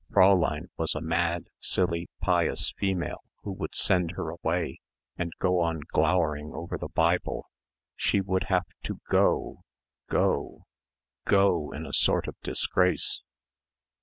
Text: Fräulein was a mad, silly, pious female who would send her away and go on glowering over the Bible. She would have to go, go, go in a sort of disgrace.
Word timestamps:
Fräulein 0.11 0.65
was 0.77 0.95
a 0.95 0.99
mad, 0.99 1.43
silly, 1.59 2.09
pious 2.21 2.73
female 2.75 3.19
who 3.43 3.51
would 3.51 3.75
send 3.75 4.13
her 4.17 4.31
away 4.31 4.79
and 5.15 5.31
go 5.37 5.59
on 5.59 5.81
glowering 5.91 6.53
over 6.55 6.75
the 6.75 6.89
Bible. 6.89 7.45
She 7.95 8.19
would 8.19 8.45
have 8.45 8.65
to 8.85 8.97
go, 9.09 9.61
go, 10.09 10.65
go 11.25 11.71
in 11.71 11.85
a 11.85 11.93
sort 11.93 12.27
of 12.27 12.35
disgrace. 12.41 13.21